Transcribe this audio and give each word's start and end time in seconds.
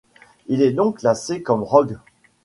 Il 0.47 0.63
est 0.63 0.71
donc 0.71 0.97
classé 0.97 1.43
comme 1.43 1.61
rogue. 1.61 1.99